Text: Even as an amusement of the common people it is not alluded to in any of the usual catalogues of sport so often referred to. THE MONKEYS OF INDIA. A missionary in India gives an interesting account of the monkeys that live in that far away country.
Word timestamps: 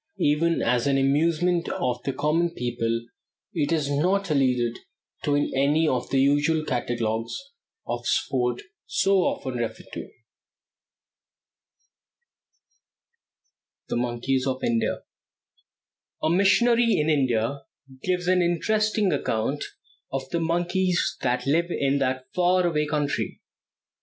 Even 0.17 0.63
as 0.63 0.87
an 0.87 0.97
amusement 0.97 1.69
of 1.69 2.01
the 2.01 2.11
common 2.11 2.49
people 2.55 3.05
it 3.53 3.71
is 3.71 3.87
not 3.87 4.31
alluded 4.31 4.79
to 5.21 5.35
in 5.35 5.53
any 5.55 5.87
of 5.87 6.09
the 6.09 6.19
usual 6.19 6.65
catalogues 6.65 7.37
of 7.85 8.07
sport 8.07 8.63
so 8.87 9.19
often 9.19 9.59
referred 9.59 9.85
to. 9.93 10.09
THE 13.89 13.97
MONKEYS 13.97 14.47
OF 14.47 14.63
INDIA. 14.63 15.03
A 16.23 16.31
missionary 16.31 16.97
in 16.97 17.07
India 17.07 17.61
gives 18.01 18.27
an 18.27 18.41
interesting 18.41 19.13
account 19.13 19.63
of 20.11 20.27
the 20.31 20.39
monkeys 20.39 21.15
that 21.21 21.45
live 21.45 21.67
in 21.69 21.99
that 21.99 22.25
far 22.33 22.65
away 22.65 22.87
country. 22.87 23.39